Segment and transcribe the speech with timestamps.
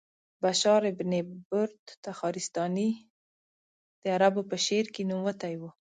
[0.43, 1.11] بشار بن
[1.49, 2.89] برد تخارستاني
[4.01, 5.63] د عربو په شعر کې نوموتی و.